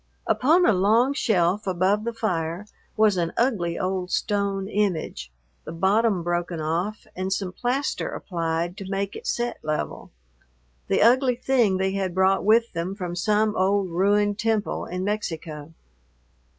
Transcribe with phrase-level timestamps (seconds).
[0.25, 2.65] Upon a long shelf above the fire
[2.97, 5.31] was an ugly old stone image,
[5.63, 10.09] the bottom broken off and some plaster applied to make it set level.
[10.87, 15.71] The ugly thing they had brought with them from some old ruined temple in Mexico.